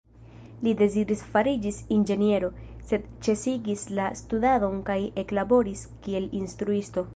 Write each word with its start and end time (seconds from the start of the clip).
Li 0.67 0.71
deziris 0.77 1.19
fariĝis 1.35 1.81
inĝeniero, 1.95 2.49
sed 2.91 3.05
ĉesigis 3.27 3.85
la 4.01 4.09
studadon 4.23 4.83
kaj 4.91 4.99
eklaboris 5.25 5.87
kiel 6.07 6.29
instruisto. 6.43 7.09